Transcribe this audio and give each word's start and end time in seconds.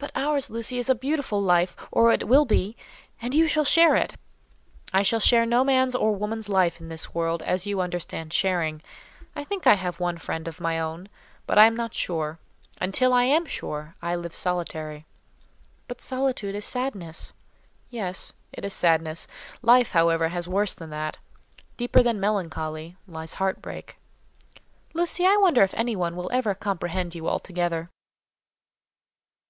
"But 0.00 0.12
ours, 0.14 0.48
Lucy, 0.48 0.78
is 0.78 0.88
a 0.88 0.94
beautiful 0.94 1.42
life, 1.42 1.74
or 1.90 2.12
it 2.12 2.28
will 2.28 2.44
be; 2.44 2.76
and 3.20 3.34
you 3.34 3.48
shall 3.48 3.64
share 3.64 3.96
it." 3.96 4.14
"I 4.92 5.02
shall 5.02 5.18
share 5.18 5.44
no 5.44 5.64
man's 5.64 5.92
or 5.92 6.14
woman's 6.14 6.48
life 6.48 6.80
in 6.80 6.88
this 6.88 7.12
world, 7.12 7.42
as 7.42 7.66
you 7.66 7.80
understand 7.80 8.32
sharing. 8.32 8.80
I 9.34 9.42
think 9.42 9.66
I 9.66 9.74
have 9.74 9.98
one 9.98 10.16
friend 10.16 10.46
of 10.46 10.60
my 10.60 10.78
own, 10.78 11.08
but 11.48 11.58
am 11.58 11.74
not 11.74 11.96
sure; 11.96 12.38
and 12.80 12.94
till 12.94 13.12
I 13.12 13.24
am 13.24 13.44
sure, 13.44 13.96
I 14.00 14.14
live 14.14 14.36
solitary." 14.36 15.04
"But 15.88 16.00
solitude 16.00 16.54
is 16.54 16.64
sadness." 16.64 17.32
"Yes; 17.90 18.32
it 18.52 18.64
is 18.64 18.74
sadness. 18.74 19.26
Life, 19.62 19.90
however; 19.90 20.28
has 20.28 20.46
worse 20.48 20.74
than 20.74 20.90
that. 20.90 21.18
Deeper 21.76 22.04
than 22.04 22.20
melancholy, 22.20 22.96
lies 23.08 23.34
heart 23.34 23.60
break." 23.60 23.98
"Lucy, 24.94 25.26
I 25.26 25.36
wonder 25.38 25.64
if 25.64 25.74
anybody 25.74 26.14
will 26.14 26.30
ever 26.32 26.54
comprehend 26.54 27.16
you 27.16 27.28
altogether." 27.28 27.90